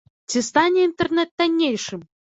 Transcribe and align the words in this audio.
Ці 0.33 0.41
стане 0.47 0.79
інтэрнэт 0.89 1.29
таннейшым? 1.43 2.01